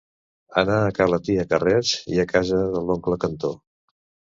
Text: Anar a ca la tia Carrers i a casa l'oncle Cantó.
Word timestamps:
Anar 0.61 0.77
a 0.85 0.93
ca 1.01 1.07
la 1.11 1.21
tia 1.29 1.47
Carrers 1.53 1.95
i 2.17 2.21
a 2.27 2.29
casa 2.35 2.67
l'oncle 2.91 3.23
Cantó. 3.29 3.59